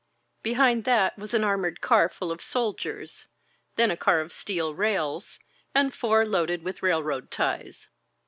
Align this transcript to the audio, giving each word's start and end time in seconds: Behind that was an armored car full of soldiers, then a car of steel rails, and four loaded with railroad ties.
Behind 0.41 0.83
that 0.85 1.15
was 1.15 1.35
an 1.35 1.43
armored 1.43 1.79
car 1.79 2.09
full 2.09 2.31
of 2.31 2.41
soldiers, 2.41 3.27
then 3.75 3.91
a 3.91 3.95
car 3.95 4.19
of 4.19 4.33
steel 4.33 4.73
rails, 4.73 5.37
and 5.75 5.93
four 5.93 6.25
loaded 6.25 6.63
with 6.63 6.81
railroad 6.81 7.29
ties. 7.29 7.87